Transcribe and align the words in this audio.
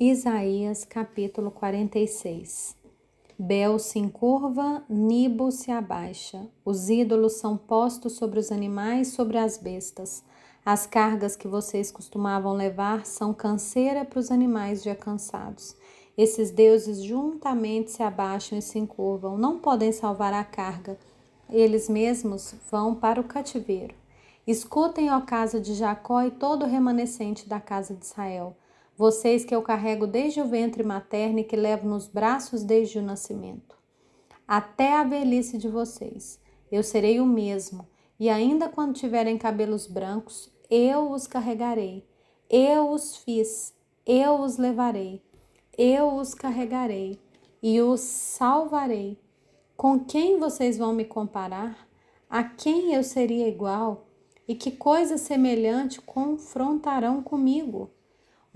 Isaías 0.00 0.84
capítulo 0.84 1.50
46 1.50 2.76
Bel 3.36 3.80
se 3.80 3.98
encurva, 3.98 4.84
Nibo 4.88 5.50
se 5.50 5.72
abaixa. 5.72 6.46
Os 6.64 6.88
ídolos 6.88 7.32
são 7.32 7.56
postos 7.56 8.12
sobre 8.12 8.38
os 8.38 8.52
animais, 8.52 9.08
sobre 9.08 9.38
as 9.38 9.58
bestas. 9.58 10.22
As 10.64 10.86
cargas 10.86 11.34
que 11.34 11.48
vocês 11.48 11.90
costumavam 11.90 12.52
levar 12.52 13.06
são 13.06 13.34
canseira 13.34 14.04
para 14.04 14.20
os 14.20 14.30
animais 14.30 14.84
já 14.84 14.94
cansados. 14.94 15.74
Esses 16.16 16.52
deuses 16.52 17.02
juntamente 17.02 17.90
se 17.90 18.00
abaixam 18.00 18.56
e 18.56 18.62
se 18.62 18.78
encurvam, 18.78 19.36
não 19.36 19.58
podem 19.58 19.90
salvar 19.90 20.32
a 20.32 20.44
carga. 20.44 20.96
Eles 21.50 21.88
mesmos 21.88 22.54
vão 22.70 22.94
para 22.94 23.20
o 23.20 23.24
cativeiro. 23.24 23.96
Escutem, 24.46 25.10
ó 25.10 25.20
casa 25.22 25.58
de 25.58 25.74
Jacó 25.74 26.22
e 26.22 26.30
todo 26.30 26.62
o 26.62 26.68
remanescente 26.68 27.48
da 27.48 27.58
casa 27.58 27.96
de 27.96 28.04
Israel 28.04 28.54
vocês 28.98 29.44
que 29.44 29.54
eu 29.54 29.62
carrego 29.62 30.08
desde 30.08 30.40
o 30.40 30.48
ventre 30.48 30.82
materno 30.82 31.38
e 31.38 31.44
que 31.44 31.54
levo 31.54 31.88
nos 31.88 32.08
braços 32.08 32.64
desde 32.64 32.98
o 32.98 33.02
nascimento. 33.02 33.78
Até 34.46 34.92
a 34.92 35.04
velhice 35.04 35.56
de 35.56 35.68
vocês, 35.68 36.40
eu 36.68 36.82
serei 36.82 37.20
o 37.20 37.24
mesmo, 37.24 37.86
e 38.18 38.28
ainda 38.28 38.68
quando 38.68 38.96
tiverem 38.96 39.38
cabelos 39.38 39.86
brancos, 39.86 40.52
eu 40.68 41.12
os 41.12 41.28
carregarei. 41.28 42.08
Eu 42.50 42.90
os 42.90 43.18
fiz, 43.18 43.72
eu 44.04 44.40
os 44.40 44.56
levarei, 44.56 45.22
eu 45.76 46.16
os 46.16 46.34
carregarei 46.34 47.20
e 47.62 47.80
os 47.80 48.00
salvarei. 48.00 49.16
Com 49.76 50.00
quem 50.00 50.40
vocês 50.40 50.76
vão 50.76 50.92
me 50.92 51.04
comparar? 51.04 51.86
A 52.28 52.42
quem 52.42 52.94
eu 52.94 53.04
seria 53.04 53.46
igual? 53.46 54.08
E 54.48 54.56
que 54.56 54.72
coisa 54.72 55.16
semelhante 55.16 56.00
confrontarão 56.00 57.22
comigo? 57.22 57.92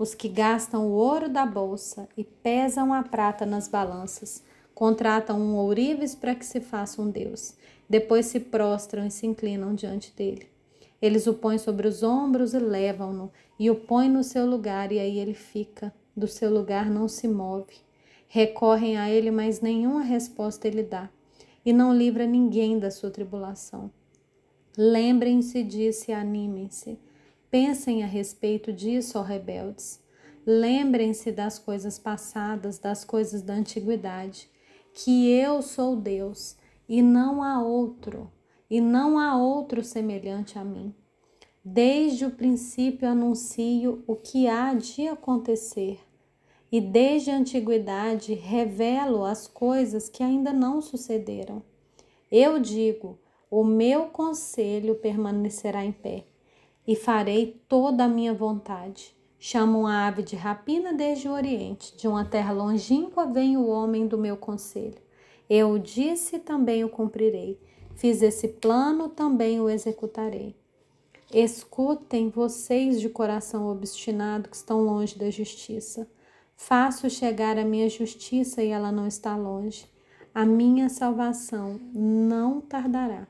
Os 0.03 0.13
que 0.13 0.27
gastam 0.27 0.85
o 0.85 0.91
ouro 0.91 1.29
da 1.29 1.45
bolsa 1.45 2.09
e 2.17 2.25
pesam 2.25 2.93
a 2.93 3.01
prata 3.03 3.45
nas 3.45 3.69
balanças, 3.69 4.43
contratam 4.75 5.39
um 5.39 5.55
ourives 5.55 6.13
para 6.13 6.35
que 6.35 6.45
se 6.45 6.59
faça 6.59 7.01
um 7.01 7.09
Deus. 7.09 7.55
Depois 7.89 8.25
se 8.25 8.37
prostram 8.41 9.07
e 9.07 9.11
se 9.11 9.25
inclinam 9.25 9.73
diante 9.73 10.13
dele. 10.13 10.49
Eles 11.01 11.25
o 11.25 11.33
põem 11.33 11.57
sobre 11.57 11.87
os 11.87 12.03
ombros 12.03 12.53
e 12.53 12.59
levam-no, 12.59 13.31
e 13.57 13.71
o 13.71 13.75
põem 13.75 14.09
no 14.09 14.25
seu 14.25 14.45
lugar, 14.45 14.91
e 14.91 14.99
aí 14.99 15.17
ele 15.17 15.33
fica. 15.33 15.93
Do 16.15 16.27
seu 16.27 16.53
lugar 16.53 16.89
não 16.89 17.07
se 17.07 17.27
move. 17.27 17.75
Recorrem 18.27 18.97
a 18.97 19.09
ele, 19.09 19.31
mas 19.31 19.61
nenhuma 19.61 20.01
resposta 20.01 20.67
ele 20.67 20.83
dá, 20.83 21.09
e 21.65 21.71
não 21.71 21.95
livra 21.95 22.27
ninguém 22.27 22.77
da 22.77 22.91
sua 22.91 23.09
tribulação. 23.09 23.89
Lembrem-se 24.77 25.63
disso 25.63 26.11
e 26.11 26.13
animem-se. 26.13 26.99
Pensem 27.53 28.01
a 28.01 28.07
respeito 28.07 28.73
disso, 28.73 29.19
ó 29.19 29.21
rebeldes. 29.21 30.01
Lembrem-se 30.43 31.31
das 31.31 31.59
coisas 31.59 31.99
passadas, 31.99 32.79
das 32.79 33.05
coisas 33.05 33.43
da 33.43 33.53
antiguidade, 33.53 34.49
que 34.91 35.29
eu 35.29 35.61
sou 35.61 35.95
Deus 35.95 36.57
e 36.89 36.99
não 36.99 37.43
há 37.43 37.61
outro, 37.61 38.31
e 38.67 38.81
não 38.81 39.19
há 39.19 39.37
outro 39.37 39.83
semelhante 39.83 40.57
a 40.57 40.63
mim. 40.63 40.95
Desde 41.63 42.25
o 42.25 42.31
princípio 42.31 43.07
anuncio 43.07 44.03
o 44.07 44.15
que 44.15 44.47
há 44.47 44.73
de 44.73 45.07
acontecer, 45.07 45.99
e 46.71 46.81
desde 46.81 47.29
a 47.29 47.37
antiguidade 47.37 48.33
revelo 48.33 49.23
as 49.23 49.45
coisas 49.45 50.09
que 50.09 50.23
ainda 50.23 50.51
não 50.51 50.81
sucederam. 50.81 51.61
Eu 52.31 52.59
digo: 52.59 53.19
o 53.47 53.63
meu 53.63 54.07
conselho 54.07 54.95
permanecerá 54.95 55.85
em 55.85 55.91
pé 55.91 56.32
e 56.87 56.95
farei 56.95 57.61
toda 57.67 58.05
a 58.05 58.07
minha 58.07 58.33
vontade. 58.33 59.15
Chamo 59.39 59.81
uma 59.81 60.07
ave 60.07 60.23
de 60.23 60.35
rapina 60.35 60.93
desde 60.93 61.27
o 61.27 61.33
Oriente, 61.33 61.97
de 61.97 62.07
uma 62.07 62.23
terra 62.23 62.53
longínqua 62.53 63.25
vem 63.25 63.57
o 63.57 63.67
homem 63.67 64.07
do 64.07 64.17
meu 64.17 64.37
conselho. 64.37 65.01
Eu 65.49 65.77
disse, 65.77 66.39
também 66.39 66.83
o 66.83 66.89
cumprirei. 66.89 67.59
Fiz 67.95 68.21
esse 68.21 68.47
plano, 68.47 69.09
também 69.09 69.59
o 69.59 69.69
executarei. 69.69 70.55
Escutem 71.33 72.29
vocês 72.29 73.01
de 73.01 73.09
coração 73.09 73.67
obstinado 73.67 74.49
que 74.49 74.55
estão 74.55 74.81
longe 74.81 75.17
da 75.17 75.29
justiça. 75.29 76.07
Faço 76.55 77.09
chegar 77.09 77.57
a 77.57 77.65
minha 77.65 77.89
justiça 77.89 78.63
e 78.63 78.69
ela 78.69 78.91
não 78.91 79.07
está 79.07 79.35
longe. 79.35 79.85
A 80.33 80.45
minha 80.45 80.89
salvação 80.89 81.79
não 81.93 82.61
tardará. 82.61 83.27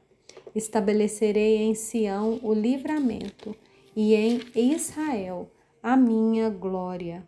Estabelecerei 0.56 1.58
em 1.58 1.74
Sião 1.74 2.40
o 2.44 2.54
livramento 2.54 3.56
e 3.96 4.14
em 4.14 4.42
Israel 4.56 5.50
a 5.82 5.98
minha 5.98 6.50
glória. 6.50 7.28